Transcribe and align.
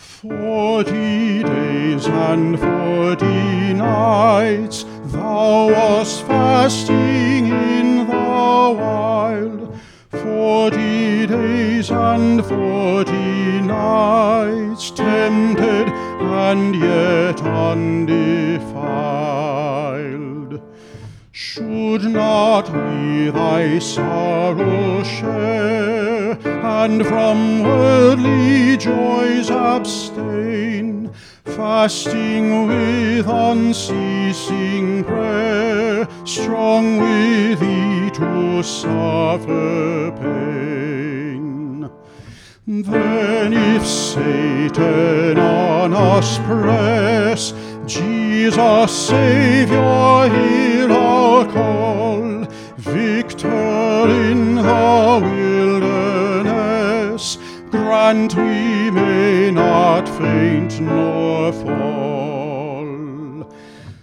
Forty 0.00 1.42
days 1.42 2.06
and 2.06 2.58
forty 2.58 3.74
nights 3.74 4.84
thou 5.12 5.68
wast 5.70 6.26
fasting 6.26 7.48
in 7.48 8.06
the 8.06 8.14
wild. 8.80 9.78
Forty 10.08 11.26
days 11.26 11.90
and 11.90 12.42
forty 12.46 13.60
nights 13.60 14.90
tempted 14.90 15.88
and 15.88 16.74
yet 16.76 17.42
undefiled. 17.42 18.80
Should 21.30 22.04
not 22.04 22.70
we 22.70 23.30
thy 23.30 23.78
sorrow 23.78 25.02
share, 25.02 26.19
and 26.84 27.06
from 27.06 27.62
worldly 27.62 28.74
joys 28.78 29.50
abstain, 29.50 31.12
fasting 31.44 32.66
with 32.68 33.26
unceasing 33.28 35.04
prayer, 35.04 36.08
strong 36.24 36.96
with 36.96 37.60
thee 37.60 38.10
to 38.14 38.62
suffer 38.62 40.10
pain? 40.22 41.90
Then 42.66 43.52
if 43.52 43.86
Satan 43.86 45.38
on 45.38 45.92
us 45.92 46.38
press, 46.38 47.52
Jesus 47.84 48.90
Saviour 48.90 50.28
grant 57.70 58.34
we 58.34 58.90
may 58.90 59.50
not 59.50 60.08
faint 60.08 60.80
nor 60.80 61.52
fall. 61.52 62.90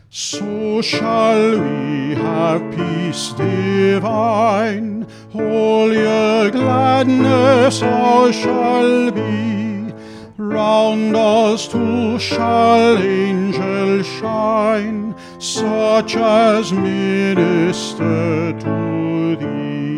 So 0.09 0.81
shall 0.81 1.59
we 1.59 2.15
have 2.15 2.61
peace 2.75 3.33
divine, 3.33 5.05
holier 5.31 6.49
gladness 6.49 7.83
ours 7.83 8.35
shall 8.35 9.11
be. 9.11 9.93
Round 10.37 11.15
us 11.15 11.67
too 11.67 12.17
shall 12.19 12.97
angels 12.97 14.07
shine, 14.07 15.15
such 15.39 16.15
as 16.15 16.71
minister 16.71 18.53
to 18.59 19.35
thee. 19.35 19.96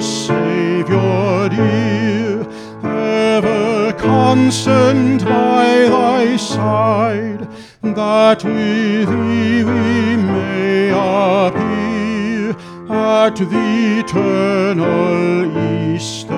Saviour 0.00 1.50
dear, 1.50 2.40
ever 2.82 3.92
constant 3.98 5.22
by 5.24 5.66
thy 5.88 6.36
side, 6.36 7.46
that 7.82 8.42
with 8.42 9.08
thee 9.08 9.62
we 9.62 10.16
may 10.16 10.88
appear 10.88 12.56
at 12.90 13.36
the 13.36 14.00
eternal 14.00 15.94
east 15.94 16.28